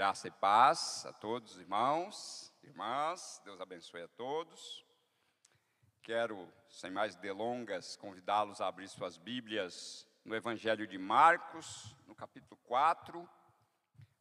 [0.00, 4.82] Graça e paz a todos, irmãos, irmãs, Deus abençoe a todos.
[6.02, 12.58] Quero, sem mais delongas, convidá-los a abrir suas Bíblias no Evangelho de Marcos, no capítulo
[12.64, 13.28] 4,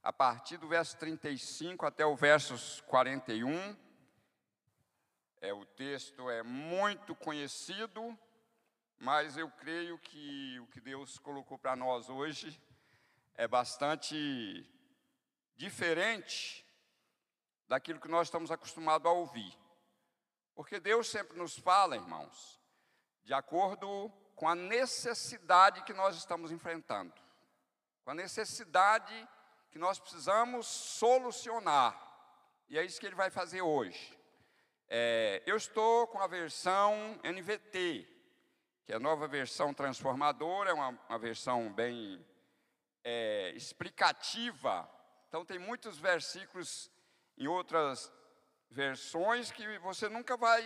[0.04, 3.74] a partir do verso 35 até o verso 41.
[5.40, 8.20] É, o texto é muito conhecido,
[8.98, 12.62] mas eu creio que o que Deus colocou para nós hoje
[13.34, 14.70] é bastante
[15.60, 16.66] diferente
[17.68, 19.54] daquilo que nós estamos acostumados a ouvir.
[20.56, 22.62] Porque Deus sempre nos fala, irmãos,
[23.24, 27.14] de acordo com a necessidade que nós estamos enfrentando,
[28.06, 29.28] com a necessidade
[29.70, 31.94] que nós precisamos solucionar.
[32.70, 34.18] E é isso que ele vai fazer hoje.
[34.88, 38.08] É, eu estou com a versão NVT,
[38.86, 42.26] que é a nova versão transformadora, é uma, uma versão bem
[43.04, 44.90] é, explicativa
[45.30, 46.92] então, tem muitos versículos
[47.38, 48.12] em outras
[48.68, 50.62] versões que você nunca vai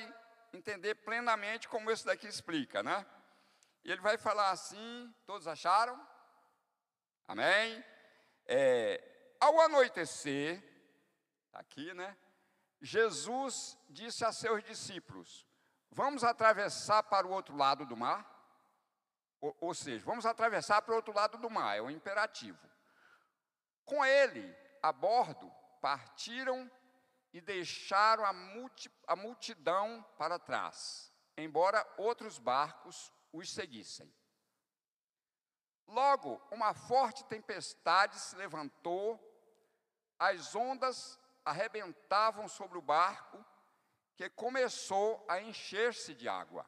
[0.54, 3.06] entender plenamente como esse daqui explica, né?
[3.84, 6.00] E ele vai falar assim: todos acharam?
[7.28, 7.84] Amém?
[8.46, 10.64] É, ao anoitecer,
[11.52, 12.16] tá aqui, né?
[12.80, 15.46] Jesus disse a seus discípulos:
[15.92, 18.30] Vamos atravessar para o outro lado do mar?
[19.42, 22.73] Ou, ou seja, vamos atravessar para o outro lado do mar, é o imperativo.
[23.86, 26.70] Com ele, a bordo, partiram
[27.34, 34.14] e deixaram a, multi, a multidão para trás, embora outros barcos os seguissem.
[35.88, 39.20] Logo, uma forte tempestade se levantou,
[40.18, 43.44] as ondas arrebentavam sobre o barco,
[44.16, 46.66] que começou a encher-se de água.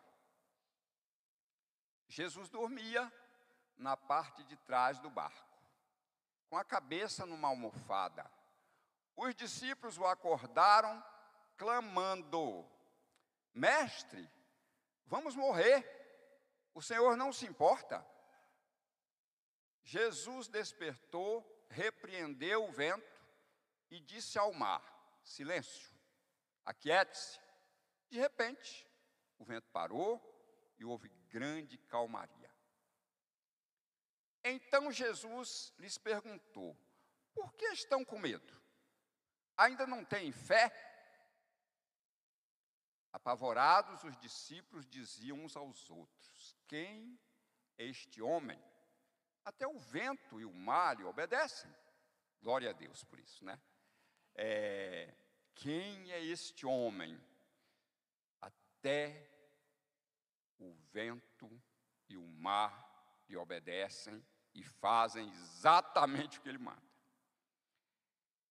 [2.08, 3.12] Jesus dormia
[3.78, 5.55] na parte de trás do barco
[6.50, 8.30] com a cabeça numa almofada.
[9.16, 11.04] Os discípulos o acordaram,
[11.58, 12.66] clamando:
[13.54, 14.30] Mestre,
[15.06, 15.84] vamos morrer,
[16.74, 18.06] o Senhor não se importa.
[19.84, 23.24] Jesus despertou, repreendeu o vento
[23.90, 24.84] e disse ao mar:
[25.24, 25.96] Silêncio,
[26.66, 27.40] aquiete-se.
[28.10, 28.88] De repente,
[29.38, 30.22] o vento parou
[30.78, 32.45] e houve grande calmaria.
[34.48, 36.78] Então Jesus lhes perguntou:
[37.34, 38.62] Por que estão com medo?
[39.58, 40.72] Ainda não têm fé?
[43.12, 47.20] Apavorados, os discípulos diziam uns aos outros: Quem
[47.76, 48.64] é este homem?
[49.44, 51.74] Até o vento e o mar lhe obedecem.
[52.40, 53.60] Glória a Deus por isso, né?
[54.36, 55.12] É,
[55.56, 57.20] quem é este homem?
[58.40, 59.28] Até
[60.60, 61.50] o vento
[62.08, 64.24] e o mar lhe obedecem
[64.56, 66.82] e fazem exatamente o que ele manda.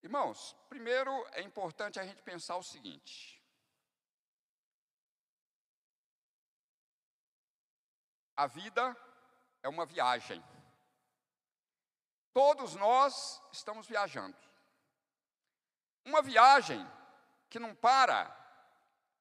[0.03, 3.43] Irmãos, primeiro é importante a gente pensar o seguinte:
[8.37, 8.95] a vida
[9.63, 10.45] é uma viagem.
[12.35, 14.37] Todos nós estamos viajando.
[16.05, 16.87] Uma viagem
[17.49, 18.29] que não para.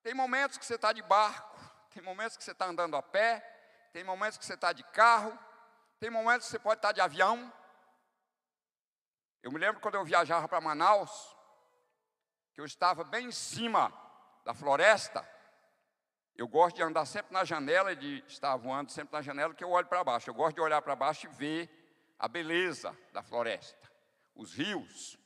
[0.01, 1.57] Tem momentos que você está de barco,
[1.91, 3.39] tem momentos que você está andando a pé,
[3.93, 5.37] tem momentos que você está de carro,
[6.03, 7.49] tem momentos que você pode estar de avião.
[9.41, 11.33] Eu me lembro quando eu viajava para Manaus,
[12.53, 13.89] que eu estava bem em cima
[14.43, 15.25] da floresta.
[16.35, 19.71] Eu gosto de andar sempre na janela, de estar voando sempre na janela, que eu
[19.71, 20.29] olho para baixo.
[20.29, 21.69] Eu gosto de olhar para baixo e ver
[22.19, 23.89] a beleza da floresta,
[24.35, 25.17] os rios.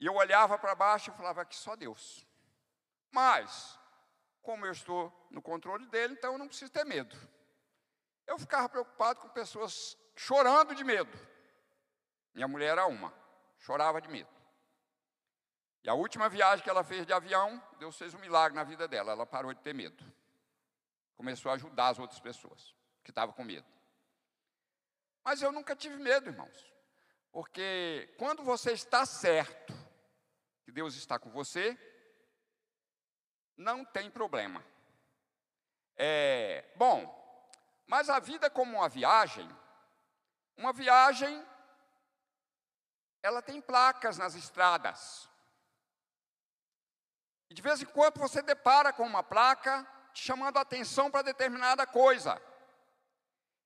[0.00, 2.26] E eu olhava para baixo e falava que só Deus.
[3.10, 3.78] Mas,
[4.40, 7.14] como eu estou no controle dele, então eu não preciso ter medo.
[8.26, 11.10] Eu ficava preocupado com pessoas chorando de medo.
[12.34, 13.12] Minha mulher era uma,
[13.58, 14.28] chorava de medo.
[15.82, 18.88] E a última viagem que ela fez de avião, Deus fez um milagre na vida
[18.88, 19.12] dela.
[19.12, 20.04] Ela parou de ter medo.
[21.16, 23.66] Começou a ajudar as outras pessoas que estavam com medo.
[25.24, 26.72] Mas eu nunca tive medo, irmãos.
[27.30, 29.72] Porque quando você está certo
[30.64, 31.78] que Deus está com você,
[33.56, 34.64] não tem problema.
[35.96, 37.25] É, bom,
[37.86, 39.48] mas a vida como uma viagem,
[40.56, 41.44] uma viagem,
[43.22, 45.28] ela tem placas nas estradas.
[47.48, 51.86] E de vez em quando você depara com uma placa chamando a atenção para determinada
[51.86, 52.40] coisa.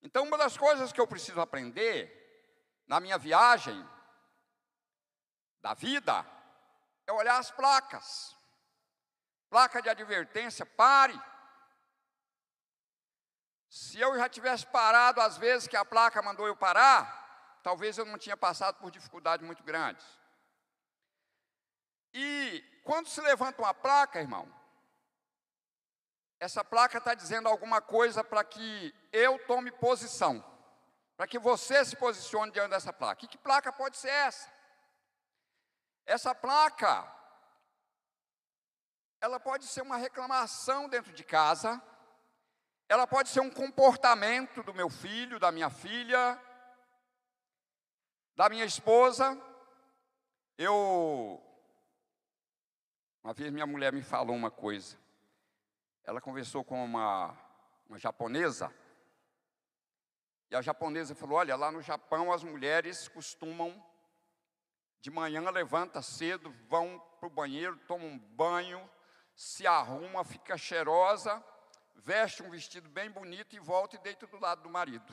[0.03, 2.17] Então, uma das coisas que eu preciso aprender
[2.87, 3.89] na minha viagem
[5.61, 6.27] da vida
[7.07, 8.37] é olhar as placas.
[9.49, 11.19] Placa de advertência, pare.
[13.91, 18.05] Se eu já tivesse parado às vezes que a placa mandou eu parar, talvez eu
[18.05, 20.07] não tinha passado por dificuldades muito grandes.
[22.15, 24.49] E quando se levanta uma placa, irmão,
[26.39, 30.35] essa placa está dizendo alguma coisa para que eu tome posição,
[31.17, 33.25] para que você se posicione diante dessa placa.
[33.25, 34.49] E que placa pode ser essa?
[36.07, 37.13] Essa placa,
[39.21, 41.83] ela pode ser uma reclamação dentro de casa,
[42.91, 46.37] ela pode ser um comportamento do meu filho, da minha filha,
[48.35, 49.41] da minha esposa.
[50.59, 51.41] Eu
[53.23, 54.99] uma vez minha mulher me falou uma coisa.
[56.03, 57.39] Ela conversou com uma,
[57.89, 58.75] uma japonesa.
[60.51, 63.81] E a japonesa falou: Olha, lá no Japão as mulheres costumam,
[65.01, 68.91] de manhã levanta cedo, vão para o banheiro, tomam um banho,
[69.37, 71.41] se arruma, fica cheirosa,
[72.01, 75.13] veste um vestido bem bonito e volta e deita do lado do marido.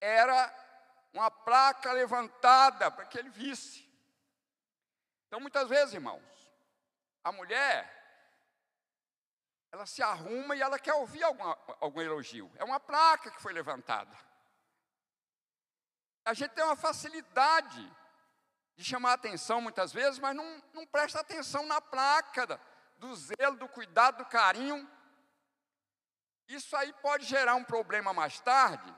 [0.00, 0.52] Era
[1.12, 3.88] uma placa levantada para que ele visse.
[5.26, 6.22] Então, muitas vezes, irmãos,
[7.22, 7.90] a mulher,
[9.70, 12.50] ela se arruma e ela quer ouvir alguma, algum elogio.
[12.56, 14.16] É uma placa que foi levantada.
[16.24, 17.92] A gente tem uma facilidade
[18.76, 22.60] de chamar atenção muitas vezes, mas não, não presta atenção na placa,
[22.96, 24.88] do zelo, do cuidado, do carinho.
[26.48, 28.94] Isso aí pode gerar um problema mais tarde,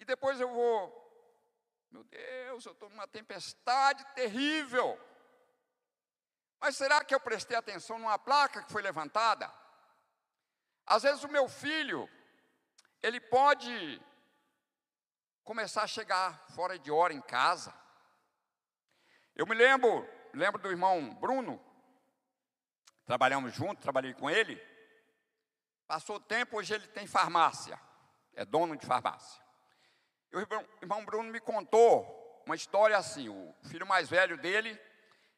[0.00, 4.98] e depois eu vou, meu Deus, eu estou numa tempestade terrível.
[6.60, 9.52] Mas será que eu prestei atenção numa placa que foi levantada?
[10.86, 12.08] Às vezes o meu filho,
[13.02, 14.02] ele pode
[15.44, 17.72] começar a chegar fora de hora em casa.
[19.36, 21.63] Eu me lembro, lembro do irmão Bruno,
[23.04, 24.60] trabalhamos juntos, trabalhei com ele.
[25.86, 27.78] Passou o tempo, hoje ele tem farmácia,
[28.34, 29.42] é dono de farmácia.
[30.32, 30.40] E o
[30.80, 34.80] irmão Bruno me contou uma história assim: o filho mais velho dele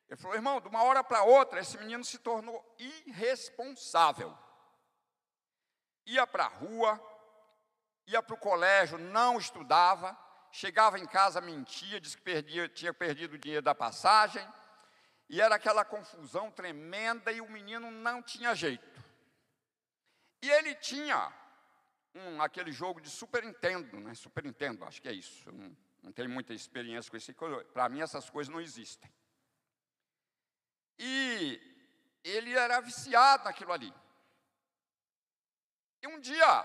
[0.09, 4.37] ele falou, irmão, de uma hora para outra, esse menino se tornou irresponsável.
[6.07, 7.01] Ia para a rua,
[8.07, 10.17] ia para o colégio, não estudava,
[10.53, 14.47] chegava em casa, mentia, disse que perdia, tinha perdido o dinheiro da passagem,
[15.29, 19.05] e era aquela confusão tremenda e o menino não tinha jeito.
[20.41, 21.33] E ele tinha
[22.15, 24.15] um, aquele jogo de Super Nintendo, né?
[24.15, 25.51] Super Nintendo, acho que é isso.
[25.51, 27.35] Não, não tenho muita experiência com isso.
[27.73, 29.13] Para mim, essas coisas não existem.
[30.99, 31.61] E
[32.23, 33.93] ele era viciado naquilo ali.
[36.03, 36.65] E um dia,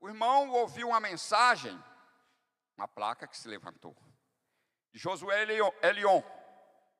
[0.00, 1.78] o irmão ouviu uma mensagem,
[2.76, 3.94] uma placa que se levantou,
[4.92, 5.42] Josué
[5.82, 6.22] Elion.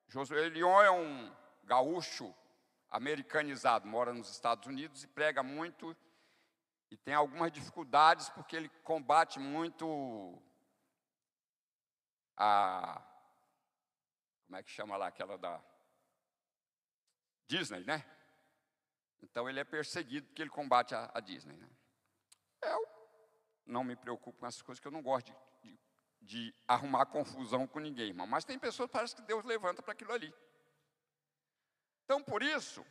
[0.09, 1.35] Josué Elion é um
[1.65, 2.35] gaúcho
[2.91, 5.95] americanizado, mora nos Estados Unidos e prega muito
[6.91, 10.43] e tem algumas dificuldades porque ele combate muito
[12.37, 13.05] a
[14.47, 15.63] como é que chama lá aquela da
[17.47, 18.03] Disney, né?
[19.23, 21.55] Então ele é perseguido porque ele combate a, a Disney.
[21.55, 21.69] Né?
[22.63, 22.89] Eu
[23.67, 25.37] não me preocupo com essas coisas, que eu não gosto de,
[26.29, 28.27] de, arrumar confusão com ninguém, irmão.
[28.27, 30.33] Mas tem pessoas que parece que Deus levanta para aquilo ali.
[32.05, 32.85] Então, por isso,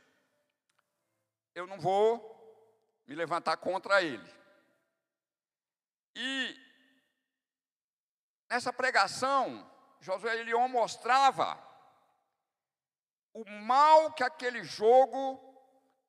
[1.54, 2.36] eu não vou
[3.06, 4.28] me levantar contra ele.
[6.16, 6.60] E
[8.50, 11.63] nessa pregação, Josué Elion mostrava
[13.34, 15.39] o mal que aquele jogo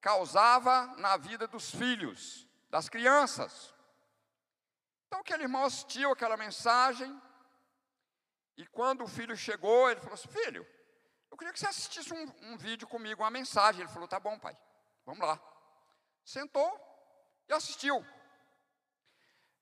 [0.00, 3.74] causava na vida dos filhos, das crianças.
[5.08, 7.10] Então aquele irmão assistiu aquela mensagem,
[8.58, 10.66] e quando o filho chegou, ele falou assim: Filho,
[11.30, 13.80] eu queria que você assistisse um, um vídeo comigo, uma mensagem.
[13.80, 14.56] Ele falou: Tá bom, pai,
[15.04, 15.40] vamos lá.
[16.24, 16.70] Sentou
[17.48, 18.04] e assistiu.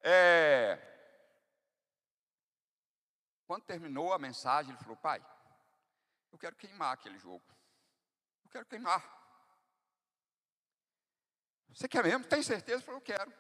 [0.00, 0.78] É...
[3.46, 5.24] Quando terminou a mensagem, ele falou: Pai,
[6.32, 7.44] eu quero queimar aquele jogo.
[8.44, 9.16] Eu quero queimar.
[11.68, 12.24] Você quer mesmo?
[12.24, 12.78] Tem certeza?
[12.78, 13.32] Eu falei, eu quero.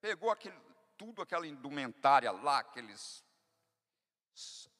[0.00, 0.56] Pegou aquele,
[1.02, 3.24] tudo, aquela indumentária lá, aqueles,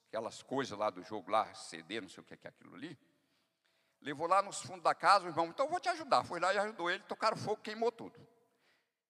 [0.06, 2.96] aquelas coisas lá do jogo, lá, CD, não sei o que é aquilo ali.
[4.00, 6.22] Levou lá nos fundos da casa, o irmão, então eu vou te ajudar.
[6.22, 8.16] Foi lá e ajudou ele, tocaram fogo, queimou tudo.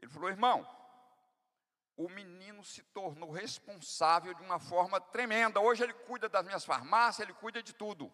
[0.01, 0.67] Ele falou, irmão,
[1.99, 5.61] o menino se tornou responsável de uma forma tremenda.
[5.61, 8.11] Hoje ele cuida das minhas farmácias, ele cuida de tudo.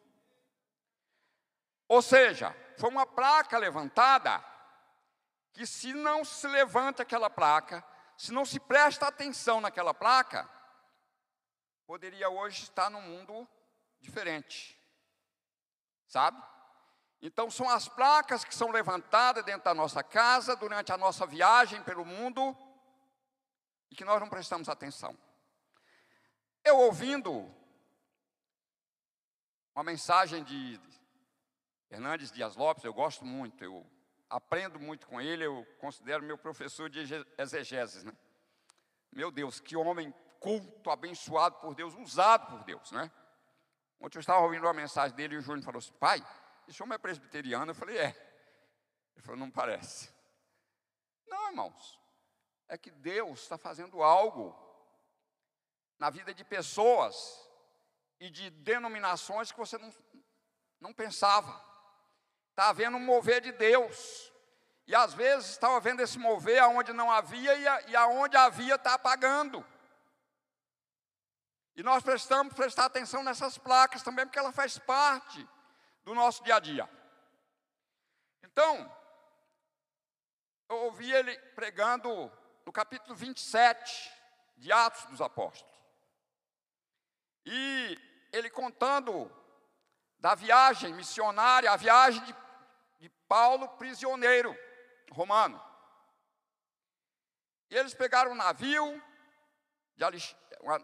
[1.86, 4.44] Ou seja, foi uma placa levantada
[5.52, 7.84] que se não se levanta aquela placa,
[8.18, 10.50] se não se presta atenção naquela placa,
[11.86, 13.48] poderia hoje estar num mundo
[14.00, 14.76] diferente.
[16.08, 16.42] Sabe?
[17.22, 21.80] Então são as placas que são levantadas dentro da nossa casa durante a nossa viagem
[21.84, 22.56] pelo mundo
[23.88, 25.16] e que nós não prestamos atenção.
[26.64, 27.48] Eu ouvindo
[29.76, 30.80] uma mensagem de
[31.88, 33.88] Hernandes Dias Lopes, eu gosto muito, eu
[34.28, 37.00] aprendo muito com ele, eu considero meu professor de
[37.36, 38.12] exegeses, né?
[39.10, 43.10] Meu Deus, que homem culto, abençoado por Deus, usado por Deus, né?
[44.00, 46.24] Ontem eu estava ouvindo uma mensagem dele e o Júnior falou assim: pai,
[46.68, 47.70] esse homem é presbiteriano?
[47.70, 48.08] Eu falei: é.
[49.16, 50.12] Ele falou: não parece.
[51.26, 51.98] Não, irmãos,
[52.68, 54.56] é que Deus está fazendo algo
[55.98, 57.48] na vida de pessoas
[58.20, 59.92] e de denominações que você não,
[60.80, 61.67] não pensava.
[62.58, 64.32] Está havendo um mover de Deus.
[64.84, 68.94] E às vezes está havendo esse mover aonde não havia e, e aonde havia está
[68.94, 69.64] apagando.
[71.76, 75.48] E nós precisamos prestar atenção nessas placas também, porque ela faz parte
[76.02, 76.90] do nosso dia a dia.
[78.42, 78.92] Então,
[80.68, 82.10] eu ouvi ele pregando
[82.66, 84.12] no capítulo 27
[84.56, 85.76] de Atos dos Apóstolos.
[87.46, 87.96] E
[88.32, 89.30] ele contando
[90.18, 92.47] da viagem missionária, a viagem de
[93.28, 94.56] Paulo prisioneiro
[95.12, 95.62] romano.
[97.70, 99.02] E eles pegaram um navio,
[99.94, 100.04] de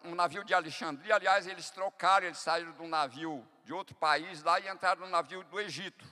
[0.05, 4.43] um navio de Alexandria, aliás, eles trocaram, eles saíram de um navio de outro país
[4.43, 6.05] lá e entraram no navio do Egito,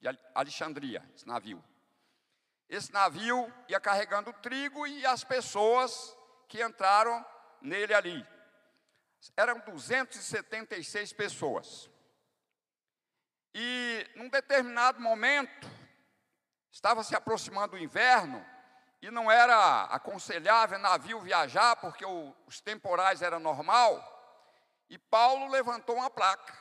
[0.00, 1.64] de Alexandria, esse navio.
[2.68, 6.16] Esse navio ia carregando trigo e as pessoas
[6.48, 7.24] que entraram
[7.60, 8.26] nele ali.
[9.36, 11.88] Eram 276 pessoas.
[13.58, 15.66] E num determinado momento,
[16.70, 18.44] estava se aproximando o inverno,
[19.00, 23.96] e não era aconselhável navio viajar, porque o, os temporais eram normal,
[24.90, 26.54] e Paulo levantou uma placa.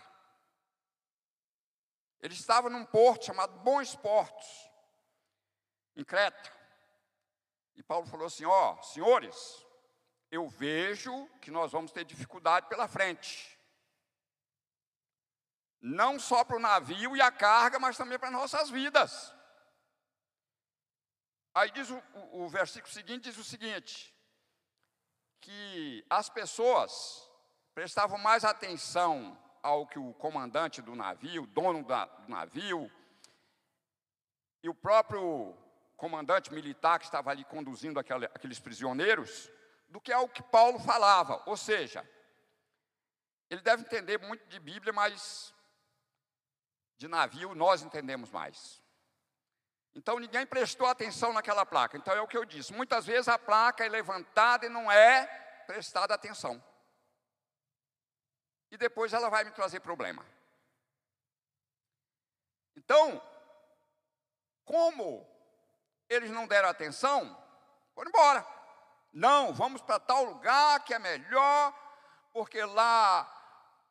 [2.21, 4.47] Ele estava num porto chamado Bons Portos,
[5.97, 6.49] em Creta.
[7.75, 9.65] E Paulo falou assim: Ó, oh, senhores,
[10.31, 13.54] eu vejo que nós vamos ter dificuldade pela frente.
[15.87, 19.31] Não só para o navio e a carga, mas também para nossas vidas.
[21.53, 24.11] Aí diz o, o, o versículo seguinte, diz o seguinte,
[25.39, 27.29] que as pessoas
[27.75, 32.91] prestavam mais atenção ao que o comandante do navio, dono da, do navio,
[34.63, 35.55] e o próprio
[35.95, 39.51] comandante militar que estava ali conduzindo aquele, aqueles prisioneiros,
[39.87, 41.43] do que ao que Paulo falava.
[41.45, 42.03] Ou seja,
[43.51, 45.53] ele deve entender muito de Bíblia, mas
[46.97, 48.81] de navio nós entendemos mais.
[49.93, 51.97] Então ninguém prestou atenção naquela placa.
[51.97, 52.73] Então é o que eu disse.
[52.73, 55.25] Muitas vezes a placa é levantada e não é
[55.65, 56.61] prestada atenção.
[58.69, 60.25] E depois ela vai me trazer problema.
[62.75, 63.21] Então,
[64.65, 65.25] como
[66.09, 67.35] eles não deram atenção,
[67.93, 68.45] foram embora.
[69.13, 71.73] Não, vamos para tal lugar que é melhor,
[72.33, 73.34] porque lá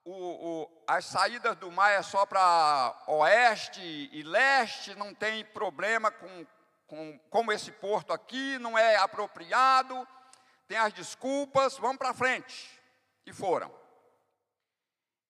[0.04, 6.10] o, o, as saídas do mar é só para oeste e leste, não tem problema
[6.10, 6.46] com,
[6.86, 10.06] com como esse porto aqui não é apropriado,
[10.68, 12.70] tem as desculpas, vamos para frente.
[13.26, 13.74] E foram.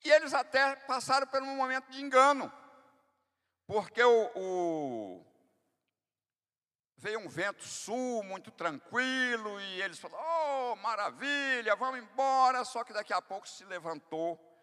[0.04, 2.52] E eles até passaram por um momento de engano,
[3.66, 5.26] porque o, o
[6.96, 10.24] veio um vento sul muito tranquilo e eles falaram:
[10.72, 12.64] "Oh, maravilha, vamos embora".
[12.64, 14.53] Só que daqui a pouco se levantou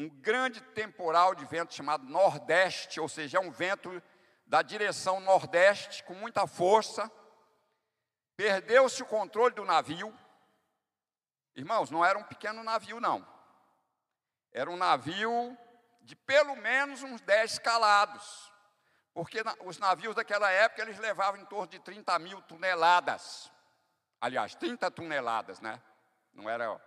[0.00, 4.02] um grande temporal de vento chamado Nordeste, ou seja, é um vento
[4.46, 7.10] da direção Nordeste com muita força.
[8.34, 10.16] Perdeu-se o controle do navio.
[11.54, 13.26] Irmãos, não era um pequeno navio, não.
[14.50, 15.56] Era um navio
[16.00, 18.50] de pelo menos uns 10 calados.
[19.12, 23.52] Porque os navios daquela época eles levavam em torno de 30 mil toneladas.
[24.18, 25.80] Aliás, 30 toneladas, né?
[26.32, 26.80] Não era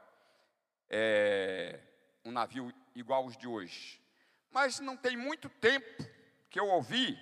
[0.89, 1.79] é,
[2.25, 4.01] um navio igual os de hoje.
[4.49, 6.03] Mas não tem muito tempo
[6.49, 7.17] que eu ouvi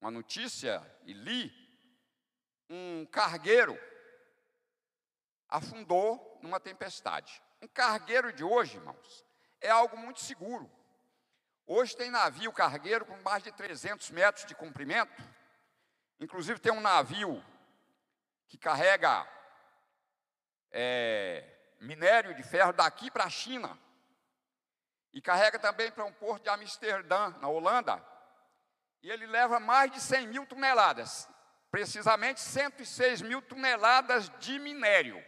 [0.00, 1.52] uma notícia e li
[2.68, 3.78] um cargueiro
[5.48, 7.42] afundou numa tempestade.
[7.62, 9.24] Um cargueiro de hoje, irmãos,
[9.60, 10.70] é algo muito seguro.
[11.66, 15.22] Hoje tem navio cargueiro com mais de 300 metros de comprimento.
[16.20, 17.44] Inclusive tem um navio
[18.48, 19.26] que carrega
[20.70, 23.78] é, minério de ferro daqui para a China.
[25.12, 28.04] E carrega também para um porto de Amsterdã, na Holanda.
[29.02, 31.28] E ele leva mais de 100 mil toneladas,
[31.70, 35.24] precisamente 106 mil toneladas de minério.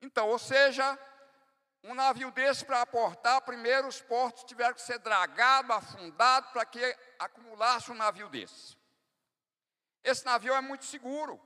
[0.00, 0.98] Então, ou seja,
[1.82, 6.96] um navio desse para aportar, primeiro os portos tiveram que ser dragados, afundados, para que
[7.18, 8.76] acumulasse um navio desse.
[10.04, 11.40] Esse navio é muito seguro,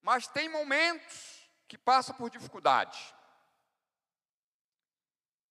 [0.00, 1.37] mas tem momentos
[1.68, 3.14] que passa por dificuldade.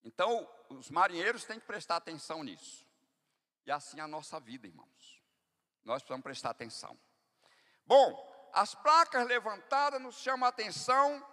[0.04, 2.86] Então, os marinheiros têm que prestar atenção nisso.
[3.66, 5.22] E assim é a nossa vida, irmãos.
[5.86, 6.98] Nós precisamos prestar atenção.
[7.86, 11.26] Bom, as placas levantadas nos chamam a atenção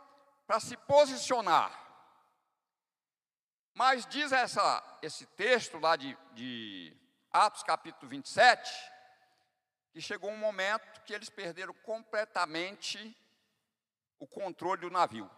[0.47, 1.81] para se posicionar.
[3.73, 6.97] Mas diz essa, esse texto lá de, de
[7.33, 8.71] Atos capítulo 27,
[9.91, 13.17] que chegou um momento que eles perderam completamente
[14.25, 15.31] o controle do navio.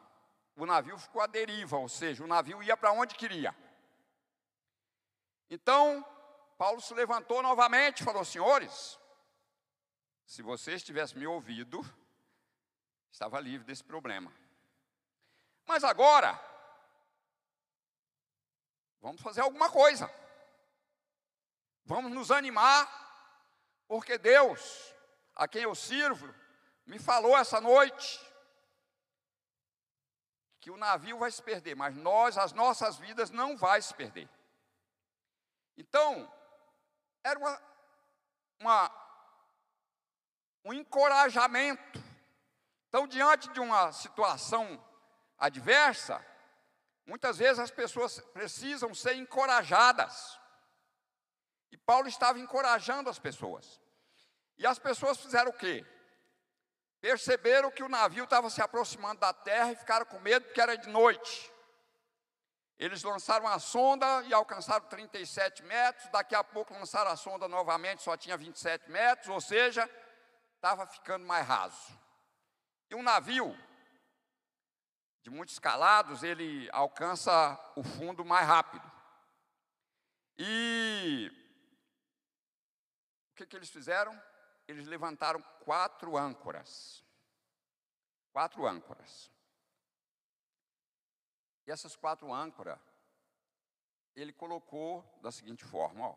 [0.54, 3.54] O navio ficou à deriva, ou seja, o navio ia para onde queria.
[5.50, 6.04] Então,
[6.56, 8.98] Paulo se levantou novamente e falou: Senhores,
[10.24, 11.84] se vocês tivessem me ouvido,
[13.10, 14.32] estava livre desse problema.
[15.66, 16.40] Mas agora,
[19.00, 20.08] vamos fazer alguma coisa.
[21.84, 22.88] Vamos nos animar,
[23.86, 24.94] porque Deus,
[25.34, 26.32] a quem eu sirvo,
[26.86, 28.26] me falou essa noite
[30.66, 34.28] que o navio vai se perder, mas nós, as nossas vidas não vai se perder.
[35.76, 36.28] Então,
[37.22, 37.62] era uma,
[38.58, 38.90] uma
[40.64, 42.02] um encorajamento.
[42.88, 44.84] Então, diante de uma situação
[45.38, 46.20] adversa,
[47.06, 50.36] muitas vezes as pessoas precisam ser encorajadas.
[51.70, 53.80] E Paulo estava encorajando as pessoas.
[54.58, 55.86] E as pessoas fizeram o quê?
[57.00, 60.76] Perceberam que o navio estava se aproximando da terra e ficaram com medo porque era
[60.76, 61.52] de noite.
[62.78, 66.10] Eles lançaram a sonda e alcançaram 37 metros.
[66.10, 69.88] Daqui a pouco lançaram a sonda novamente, só tinha 27 metros, ou seja,
[70.56, 71.98] estava ficando mais raso.
[72.90, 73.56] E um navio
[75.22, 78.92] de muitos escalados, ele alcança o fundo mais rápido.
[80.38, 81.30] E
[83.32, 84.16] o que, que eles fizeram?
[84.68, 87.04] Eles levantaram quatro âncoras.
[88.32, 89.30] Quatro âncoras.
[91.66, 92.78] E essas quatro âncoras,
[94.14, 96.16] ele colocou da seguinte forma: ó,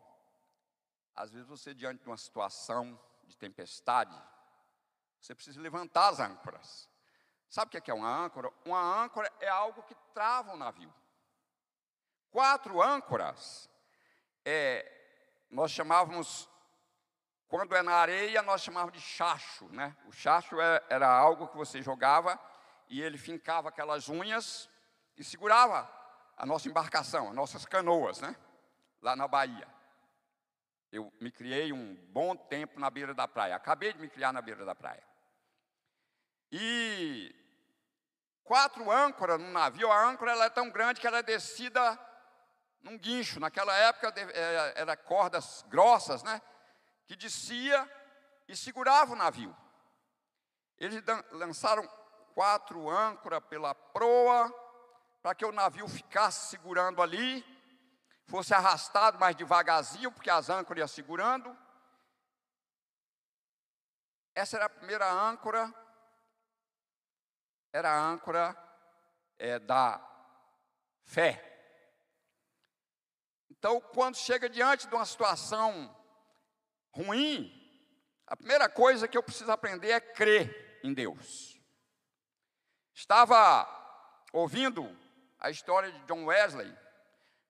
[1.14, 4.14] às vezes você, diante de uma situação de tempestade,
[5.20, 6.88] você precisa levantar as âncoras.
[7.48, 8.52] Sabe o que é, é uma âncora?
[8.64, 10.92] Uma âncora é algo que trava o navio.
[12.30, 13.68] Quatro âncoras,
[14.44, 14.86] é,
[15.50, 16.48] nós chamávamos,
[17.50, 19.96] quando é na areia, nós chamávamos de chacho, né?
[20.06, 22.38] O chacho é, era algo que você jogava
[22.88, 24.70] e ele fincava aquelas unhas
[25.16, 25.90] e segurava
[26.36, 28.36] a nossa embarcação, as nossas canoas, né?
[29.02, 29.66] Lá na Bahia.
[30.92, 33.56] Eu me criei um bom tempo na beira da praia.
[33.56, 35.02] Acabei de me criar na beira da praia.
[36.52, 37.34] E
[38.44, 41.98] quatro âncoras no navio, a âncora ela é tão grande que ela é descida
[42.80, 43.40] num guincho.
[43.40, 46.40] Naquela época é, era cordas grossas, né?
[47.10, 47.90] Que descia
[48.46, 49.56] e segurava o navio.
[50.78, 51.84] Eles lançaram
[52.34, 54.48] quatro âncoras pela proa,
[55.20, 57.44] para que o navio ficasse segurando ali,
[58.26, 61.58] fosse arrastado mais devagarzinho, porque as âncoras iam segurando.
[64.32, 65.74] Essa era a primeira âncora
[67.72, 68.56] era a âncora
[69.36, 70.00] é, da
[71.02, 71.44] fé.
[73.50, 75.96] Então, quando chega diante de uma situação
[76.92, 77.52] ruim,
[78.26, 81.58] a primeira coisa que eu preciso aprender é crer em Deus.
[82.94, 83.68] Estava
[84.32, 84.96] ouvindo
[85.38, 86.72] a história de John Wesley.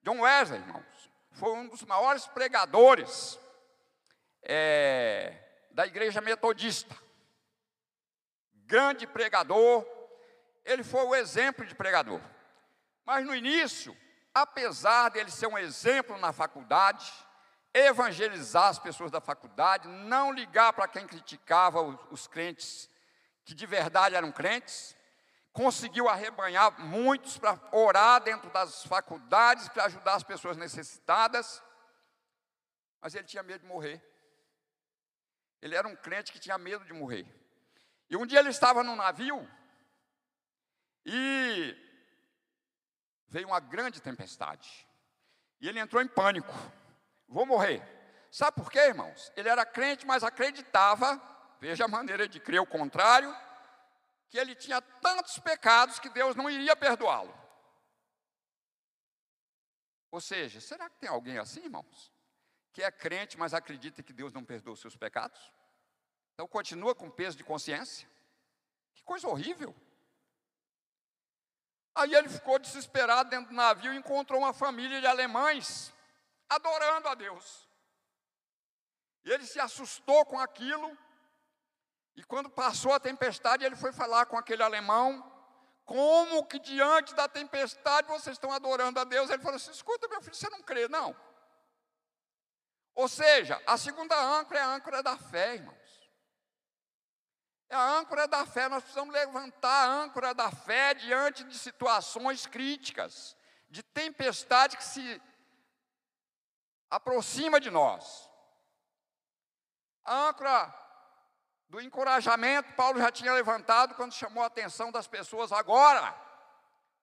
[0.02, 3.38] John Wesley, irmãos, foi um dos maiores pregadores
[4.42, 5.36] é,
[5.72, 6.96] da igreja metodista.
[8.64, 9.84] Grande pregador,
[10.64, 12.20] ele foi o exemplo de pregador.
[13.04, 13.96] Mas no início,
[14.32, 17.12] apesar dele ser um exemplo na faculdade,
[17.72, 21.80] evangelizar as pessoas da faculdade, não ligar para quem criticava
[22.10, 22.88] os crentes
[23.44, 24.96] que de verdade eram crentes,
[25.52, 31.62] conseguiu arrebanhar muitos para orar dentro das faculdades, para ajudar as pessoas necessitadas,
[33.00, 34.00] mas ele tinha medo de morrer.
[35.60, 37.26] Ele era um crente que tinha medo de morrer.
[38.08, 39.48] E um dia ele estava num navio,
[41.04, 41.76] e
[43.28, 44.86] veio uma grande tempestade.
[45.60, 46.52] E ele entrou em pânico.
[47.30, 47.80] Vou morrer.
[48.30, 49.32] Sabe por quê, irmãos?
[49.36, 51.20] Ele era crente, mas acreditava,
[51.60, 53.34] veja a maneira de crer o contrário,
[54.28, 57.32] que ele tinha tantos pecados que Deus não iria perdoá-lo.
[60.10, 62.12] Ou seja, será que tem alguém assim, irmãos?
[62.72, 65.52] Que é crente, mas acredita que Deus não perdoa os seus pecados?
[66.34, 68.08] Então continua com peso de consciência?
[68.92, 69.74] Que coisa horrível.
[71.94, 75.92] Aí ele ficou desesperado dentro do navio e encontrou uma família de alemães
[76.50, 77.68] adorando a Deus.
[79.24, 80.98] E ele se assustou com aquilo.
[82.16, 85.24] E quando passou a tempestade, ele foi falar com aquele alemão,
[85.84, 89.30] como que diante da tempestade vocês estão adorando a Deus?
[89.30, 91.16] Ele falou assim: escuta, meu filho, você não crê, não.
[92.94, 95.80] Ou seja, a segunda âncora é a âncora da fé, irmãos.
[97.68, 102.44] É a âncora da fé, nós precisamos levantar a âncora da fé diante de situações
[102.44, 103.36] críticas,
[103.68, 105.22] de tempestade que se
[106.90, 108.28] aproxima de nós.
[110.04, 110.74] A âncora
[111.68, 115.52] do encorajamento, Paulo já tinha levantado quando chamou a atenção das pessoas.
[115.52, 116.14] Agora,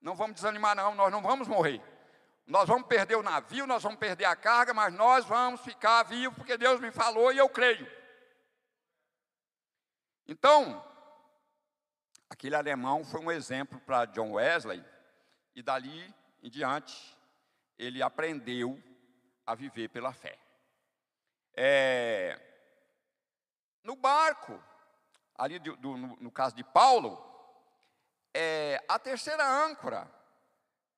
[0.01, 1.81] não vamos desanimar, não, nós não vamos morrer.
[2.45, 6.37] Nós vamos perder o navio, nós vamos perder a carga, mas nós vamos ficar vivos,
[6.37, 7.89] porque Deus me falou e eu creio.
[10.25, 10.83] Então,
[12.29, 14.83] aquele alemão foi um exemplo para John Wesley,
[15.55, 17.17] e dali em diante,
[17.77, 18.81] ele aprendeu
[19.47, 20.37] a viver pela fé.
[21.55, 22.39] É,
[23.81, 24.61] no barco,
[25.35, 27.23] ali do, do, no, no, caso de Paulo,
[28.33, 30.11] é, a terceira âncora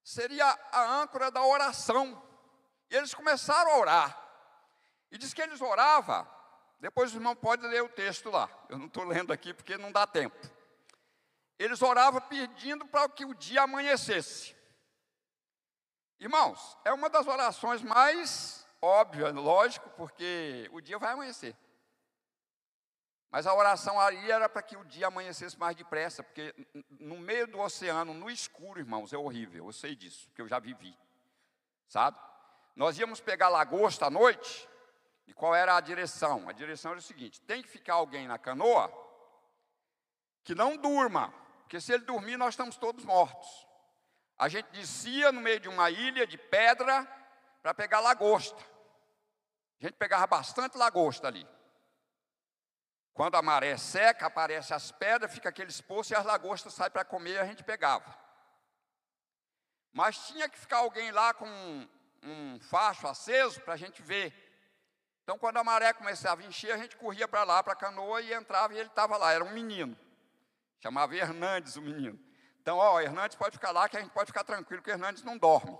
[0.03, 2.21] seria a âncora da oração.
[2.89, 4.29] E eles começaram a orar.
[5.11, 6.27] E diz que eles oravam,
[6.79, 8.49] depois o irmão pode ler o texto lá.
[8.67, 10.37] Eu não estou lendo aqui porque não dá tempo.
[11.57, 14.55] Eles oravam pedindo para que o dia amanhecesse.
[16.19, 21.55] Irmãos, é uma das orações mais óbvias, lógico, porque o dia vai amanhecer.
[23.31, 26.53] Mas a oração ali era para que o dia amanhecesse mais depressa, porque
[26.89, 30.59] no meio do oceano, no escuro, irmãos, é horrível, eu sei disso, porque eu já
[30.59, 30.97] vivi,
[31.87, 32.19] sabe?
[32.75, 34.67] Nós íamos pegar lagosta à noite,
[35.27, 36.49] e qual era a direção?
[36.49, 38.91] A direção era o seguinte: tem que ficar alguém na canoa
[40.43, 43.68] que não durma, porque se ele dormir, nós estamos todos mortos.
[44.39, 47.05] A gente descia no meio de uma ilha de pedra
[47.61, 48.63] para pegar lagosta.
[49.81, 51.45] A gente pegava bastante lagosta ali.
[53.13, 57.03] Quando a maré seca, aparecem as pedras, fica aqueles poços e as lagostas saem para
[57.03, 58.17] comer e a gente pegava.
[59.91, 61.89] Mas tinha que ficar alguém lá com um,
[62.23, 64.33] um facho aceso para a gente ver.
[65.21, 68.21] Então, quando a maré começava a encher, a gente corria para lá, para a canoa
[68.21, 69.33] e entrava e ele estava lá.
[69.33, 69.99] Era um menino.
[70.79, 72.28] Chamava Hernandes o menino.
[72.69, 75.39] Então, ó, Hernandes pode ficar lá que a gente pode ficar tranquilo, que Hernandes não
[75.39, 75.75] dorme.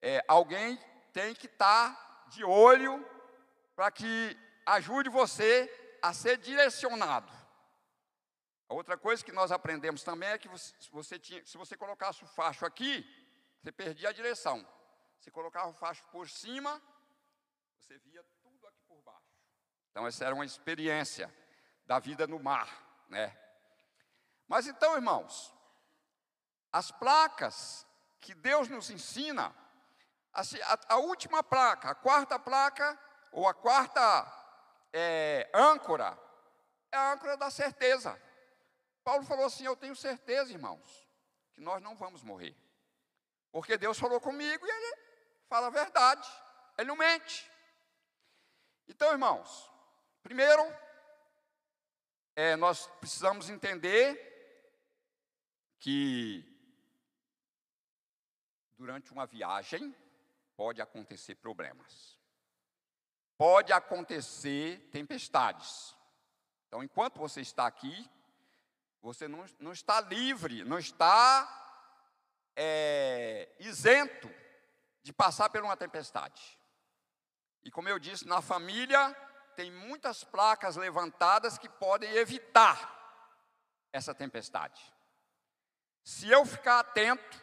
[0.00, 0.78] É, alguém
[1.12, 3.04] tem que estar tá de olho
[3.74, 5.68] para que ajude você
[6.00, 7.32] a ser direcionado.
[8.68, 11.76] A outra coisa que nós aprendemos também é que você, se, você tinha, se você
[11.76, 13.04] colocasse o facho aqui,
[13.60, 14.64] você perdia a direção.
[15.18, 16.80] Se colocava o facho por cima,
[17.76, 19.34] você via tudo aqui por baixo.
[19.90, 21.28] Então essa era uma experiência
[21.86, 23.36] da vida no mar, né?
[24.50, 25.54] Mas então, irmãos,
[26.72, 27.86] as placas
[28.20, 29.54] que Deus nos ensina,
[30.32, 32.98] a, a última placa, a quarta placa,
[33.30, 34.00] ou a quarta
[34.92, 36.18] é, âncora
[36.90, 38.20] é a âncora da certeza.
[39.04, 41.08] Paulo falou assim: Eu tenho certeza, irmãos,
[41.52, 42.56] que nós não vamos morrer.
[43.52, 44.98] Porque Deus falou comigo e Ele
[45.48, 46.28] fala a verdade,
[46.76, 47.48] Ele não mente.
[48.88, 49.70] Então, irmãos,
[50.24, 50.60] primeiro,
[52.34, 54.29] é, nós precisamos entender
[55.80, 56.44] que
[58.78, 59.92] durante uma viagem
[60.56, 62.20] pode acontecer problemas
[63.40, 65.96] pode acontecer tempestades.
[66.68, 68.06] Então, enquanto você está aqui,
[69.00, 71.48] você não, não está livre, não está
[72.54, 74.30] é, isento
[75.02, 76.58] de passar por uma tempestade.
[77.62, 79.10] E como eu disse, na família
[79.56, 82.94] tem muitas placas levantadas que podem evitar
[83.90, 84.82] essa tempestade.
[86.10, 87.40] Se eu ficar atento,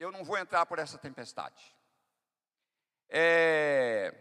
[0.00, 1.62] eu não vou entrar por essa tempestade.
[3.08, 4.12] É,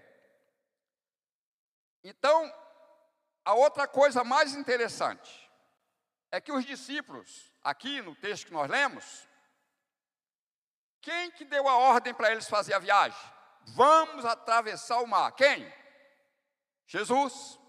[2.04, 2.54] então,
[3.44, 5.52] a outra coisa mais interessante
[6.30, 9.28] é que os discípulos, aqui no texto que nós lemos,
[11.02, 13.20] quem que deu a ordem para eles fazer a viagem?
[13.70, 15.32] Vamos atravessar o mar.
[15.32, 15.74] Quem?
[16.86, 17.60] Jesus.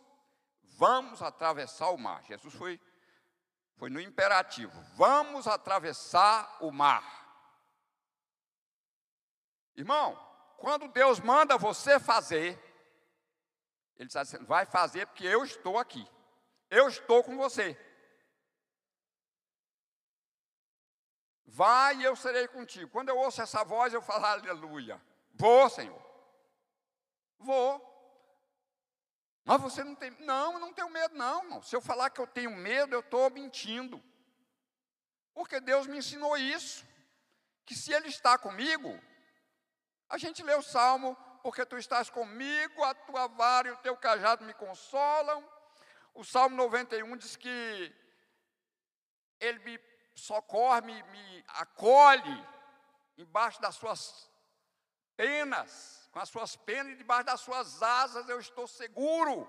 [0.77, 2.23] Vamos atravessar o mar.
[2.25, 2.79] Jesus foi,
[3.81, 4.79] foi no imperativo.
[4.95, 7.03] Vamos atravessar o mar.
[9.75, 10.15] Irmão,
[10.59, 12.63] quando Deus manda você fazer,
[13.97, 16.07] ele está dizendo: vai fazer porque eu estou aqui.
[16.69, 17.75] Eu estou com você.
[21.47, 22.91] Vai e eu serei contigo.
[22.91, 25.01] Quando eu ouço essa voz, eu falo aleluia.
[25.33, 26.03] Vou, Senhor.
[27.39, 27.90] Vou.
[29.45, 30.11] Mas você não tem.
[30.21, 31.63] Não, eu não tenho medo, não, irmão.
[31.63, 34.03] Se eu falar que eu tenho medo, eu estou mentindo.
[35.35, 36.87] Porque Deus me ensinou isso.
[37.65, 38.99] Que se Ele está comigo,
[40.09, 43.97] a gente lê o Salmo porque tu estás comigo, a tua vara e o teu
[43.97, 45.43] cajado me consolam.
[46.15, 47.95] O Salmo 91 diz que
[49.39, 49.81] Ele me
[50.15, 52.47] socorre, me, me acolhe
[53.17, 54.31] embaixo das suas
[55.17, 59.49] penas, com as suas penas e debaixo das suas asas eu estou seguro.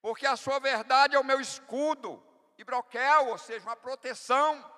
[0.00, 2.22] Porque a sua verdade é o meu escudo
[2.58, 4.72] e broquel, ou seja, uma proteção.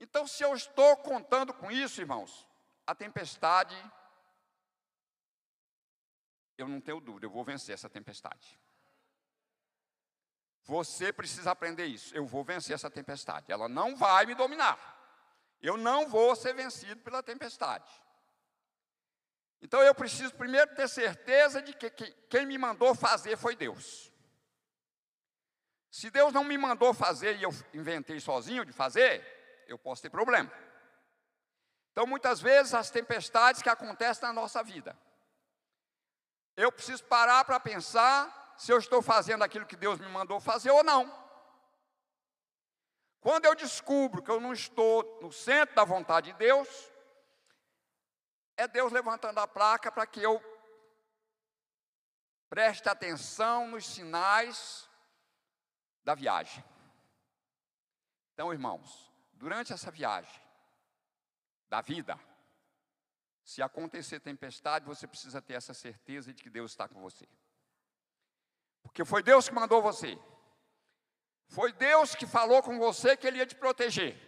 [0.00, 2.48] Então, se eu estou contando com isso, irmãos,
[2.86, 3.76] a tempestade,
[6.56, 8.58] eu não tenho dúvida, eu vou vencer essa tempestade.
[10.64, 12.14] Você precisa aprender isso.
[12.14, 13.50] Eu vou vencer essa tempestade.
[13.50, 14.78] Ela não vai me dominar.
[15.62, 17.90] Eu não vou ser vencido pela tempestade.
[19.60, 21.90] Então eu preciso primeiro ter certeza de que
[22.28, 24.12] quem me mandou fazer foi Deus.
[25.90, 30.10] Se Deus não me mandou fazer e eu inventei sozinho de fazer, eu posso ter
[30.10, 30.52] problema.
[31.90, 34.96] Então muitas vezes as tempestades que acontecem na nossa vida,
[36.56, 40.70] eu preciso parar para pensar se eu estou fazendo aquilo que Deus me mandou fazer
[40.70, 41.12] ou não.
[43.20, 46.68] Quando eu descubro que eu não estou no centro da vontade de Deus,
[48.58, 50.42] é Deus levantando a placa para que eu
[52.50, 54.88] preste atenção nos sinais
[56.02, 56.64] da viagem.
[58.34, 60.42] Então, irmãos, durante essa viagem
[61.68, 62.18] da vida,
[63.44, 67.28] se acontecer tempestade, você precisa ter essa certeza de que Deus está com você.
[68.82, 70.18] Porque foi Deus que mandou você.
[71.46, 74.27] Foi Deus que falou com você que Ele ia te proteger.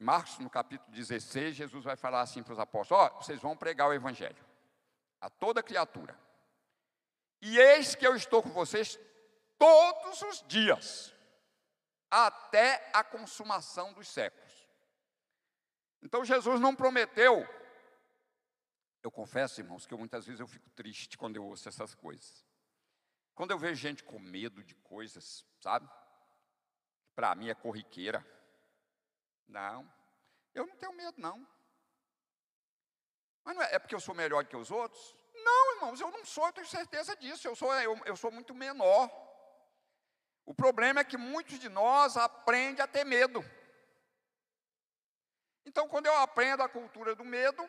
[0.00, 3.56] Marcos, no capítulo 16, Jesus vai falar assim para os apóstolos: Ó, oh, vocês vão
[3.56, 4.44] pregar o Evangelho
[5.20, 6.18] a toda criatura.
[7.42, 8.98] E eis que eu estou com vocês
[9.58, 11.14] todos os dias,
[12.10, 14.68] até a consumação dos séculos.
[16.02, 17.46] Então Jesus não prometeu
[19.02, 22.44] eu confesso, irmãos, que eu, muitas vezes eu fico triste quando eu ouço essas coisas.
[23.34, 25.88] Quando eu vejo gente com medo de coisas, sabe?
[27.14, 28.24] Para mim é corriqueira.
[29.50, 29.92] Não,
[30.54, 31.46] eu não tenho medo, não.
[33.44, 35.16] Mas não é, é porque eu sou melhor que os outros?
[35.34, 37.48] Não, irmãos, eu não sou, eu tenho certeza disso.
[37.48, 39.10] Eu sou, eu, eu sou muito menor.
[40.44, 43.44] O problema é que muitos de nós aprendem a ter medo.
[45.64, 47.68] Então, quando eu aprendo a cultura do medo,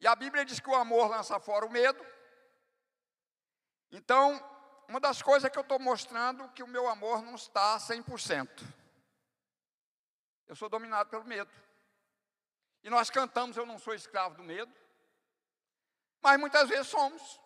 [0.00, 2.04] e a Bíblia diz que o amor lança fora o medo.
[3.90, 4.38] Então,
[4.86, 8.77] uma das coisas que eu estou mostrando é que o meu amor não está 100%.
[10.48, 11.50] Eu sou dominado pelo medo.
[12.82, 14.72] E nós cantamos, eu não sou escravo do medo.
[16.22, 17.40] Mas muitas vezes somos.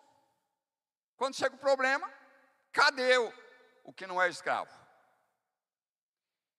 [1.17, 2.11] Quando chega o problema,
[2.71, 3.33] cadê o,
[3.83, 4.71] o que não é escravo?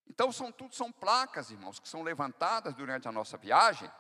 [0.06, 3.90] Então, são tudo são placas, irmãos, que são levantadas durante a nossa viagem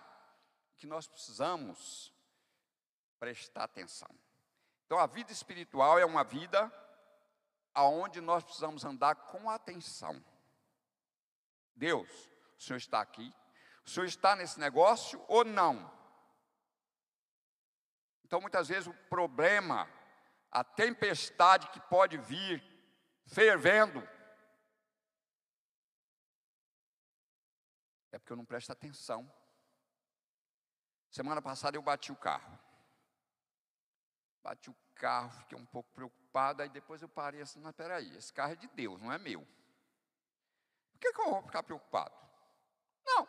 [0.76, 2.12] que nós precisamos
[3.18, 4.08] prestar atenção.
[4.84, 6.70] Então, a vida espiritual é uma vida
[7.72, 10.22] aonde nós precisamos andar com atenção.
[11.74, 13.34] Deus, o Senhor está aqui?
[13.84, 15.92] O Senhor está nesse negócio ou não?
[18.24, 19.88] Então, muitas vezes, o problema,
[20.50, 22.62] a tempestade que pode vir
[23.26, 24.00] fervendo,
[28.10, 29.30] é porque eu não presto atenção.
[31.10, 32.58] Semana passada eu bati o carro.
[34.42, 38.32] Bati o carro, fiquei um pouco preocupado, aí depois eu parei assim, mas peraí, esse
[38.32, 39.46] carro é de Deus, não é meu.
[40.92, 42.23] Por que, que eu vou ficar preocupado?
[43.04, 43.28] Não.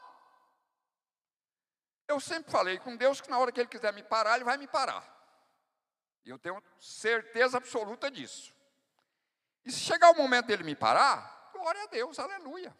[2.08, 4.58] Eu sempre falei com Deus que na hora que Ele quiser me parar, Ele vai
[4.58, 5.04] me parar.
[6.24, 8.54] E eu tenho certeza absoluta disso.
[9.64, 12.76] E se chegar o momento dele me parar, glória a Deus, aleluia.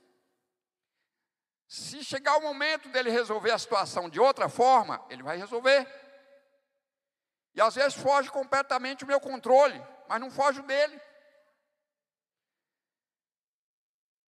[1.68, 5.88] Se chegar o momento dele resolver a situação de outra forma, ele vai resolver.
[7.56, 11.02] E às vezes foge completamente o meu controle, mas não foge dele.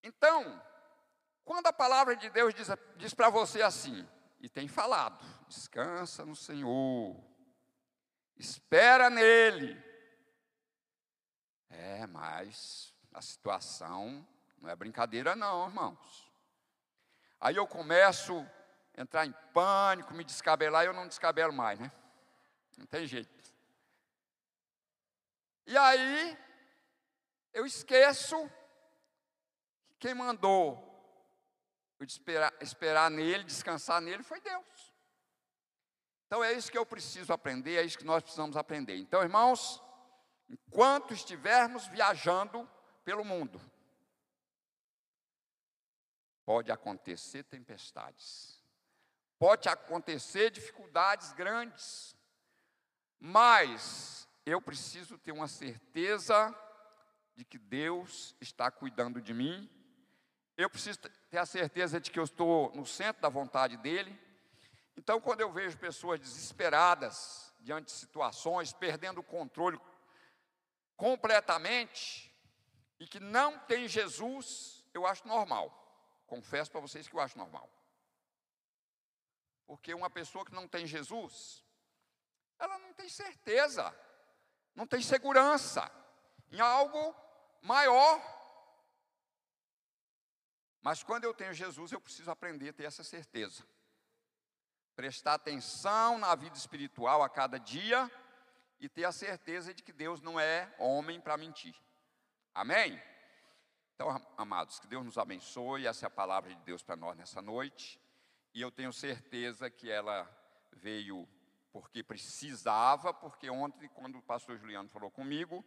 [0.02, 0.62] Então,
[1.46, 4.06] quando a palavra de Deus diz, diz para você assim,
[4.40, 7.16] e tem falado, descansa no Senhor,
[8.37, 9.80] espera nele.
[11.70, 14.26] É, mas a situação
[14.59, 16.32] não é brincadeira, não, irmãos.
[17.40, 18.44] Aí eu começo
[18.96, 21.92] a entrar em pânico, me descabelar e eu não descabelo mais, né?
[22.76, 23.30] Não tem jeito.
[25.64, 26.37] E aí
[27.52, 28.50] eu esqueço
[30.00, 30.95] que quem mandou
[31.98, 34.94] eu esperar, esperar nele, descansar nele, foi Deus.
[36.26, 38.96] Então é isso que eu preciso aprender, é isso que nós precisamos aprender.
[38.96, 39.82] Então, irmãos,
[40.48, 42.68] enquanto estivermos viajando
[43.04, 43.61] pelo mundo,
[46.44, 48.62] pode acontecer tempestades,
[49.38, 52.16] pode acontecer dificuldades grandes,
[53.18, 56.54] mas eu preciso ter uma certeza
[57.35, 59.70] de que Deus está cuidando de mim.
[60.56, 60.98] Eu preciso
[61.37, 64.18] ter a certeza de que eu estou no centro da vontade dele.
[64.96, 69.79] Então, quando eu vejo pessoas desesperadas diante de situações, perdendo o controle
[70.96, 72.35] completamente,
[72.99, 75.70] e que não tem Jesus, eu acho normal.
[76.27, 77.68] Confesso para vocês que eu acho normal.
[79.66, 81.62] Porque uma pessoa que não tem Jesus,
[82.59, 83.94] ela não tem certeza,
[84.75, 85.92] não tem segurança
[86.51, 87.14] em algo
[87.61, 88.36] maior.
[90.87, 93.66] Mas quando eu tenho Jesus, eu preciso aprender a ter essa certeza.
[94.94, 98.09] Prestar atenção na vida espiritual a cada dia
[98.79, 101.75] e ter a certeza de que Deus não é homem para mentir.
[102.55, 103.03] Amém?
[103.96, 105.88] Então, amados, que Deus nos abençoe.
[105.88, 108.01] Essa é a palavra de Deus para nós nessa noite.
[108.55, 110.25] E eu tenho certeza que ela
[110.70, 111.29] veio
[111.72, 115.64] porque precisava, porque ontem, quando o pastor Juliano falou comigo,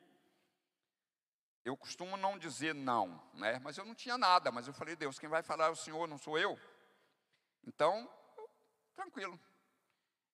[1.70, 3.60] eu costumo não dizer não, né?
[3.64, 6.08] Mas eu não tinha nada, mas eu falei, Deus, quem vai falar é o Senhor,
[6.08, 6.60] não sou eu.
[7.64, 8.10] Então,
[8.96, 9.40] tranquilo.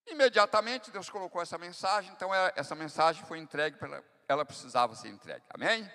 [0.07, 3.77] Imediatamente Deus colocou essa mensagem, então é, essa mensagem foi entregue,
[4.27, 5.43] ela precisava ser entregue.
[5.49, 5.91] Amém?